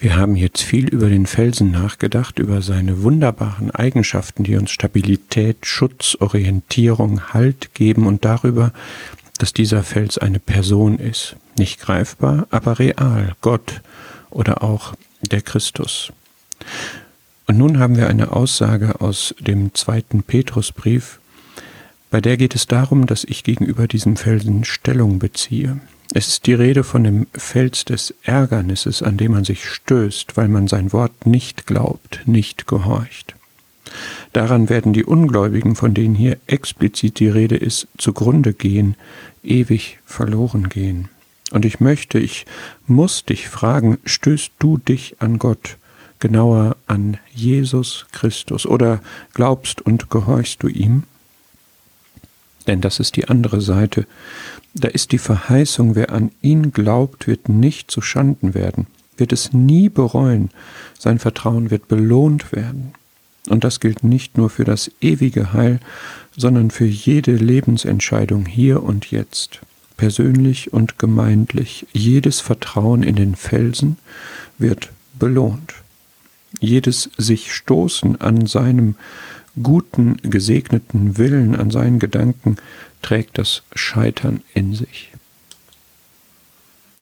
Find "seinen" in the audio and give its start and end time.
81.70-81.98